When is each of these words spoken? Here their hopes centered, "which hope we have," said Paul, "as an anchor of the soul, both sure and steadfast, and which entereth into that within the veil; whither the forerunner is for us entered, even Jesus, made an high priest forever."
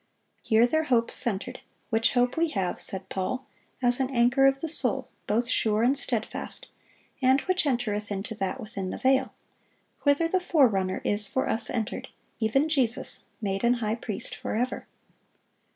Here 0.41 0.65
their 0.65 0.85
hopes 0.85 1.13
centered, 1.13 1.59
"which 1.91 2.13
hope 2.13 2.35
we 2.35 2.47
have," 2.57 2.81
said 2.81 3.07
Paul, 3.07 3.45
"as 3.83 3.99
an 3.99 4.09
anchor 4.09 4.47
of 4.47 4.59
the 4.59 4.67
soul, 4.67 5.09
both 5.27 5.47
sure 5.47 5.83
and 5.83 5.95
steadfast, 5.95 6.69
and 7.21 7.41
which 7.41 7.67
entereth 7.67 8.09
into 8.11 8.33
that 8.33 8.59
within 8.59 8.89
the 8.89 8.97
veil; 8.97 9.31
whither 10.01 10.27
the 10.27 10.41
forerunner 10.41 11.01
is 11.05 11.27
for 11.27 11.47
us 11.47 11.69
entered, 11.69 12.07
even 12.39 12.67
Jesus, 12.67 13.25
made 13.43 13.63
an 13.63 13.75
high 13.75 13.93
priest 13.93 14.33
forever." 14.33 14.87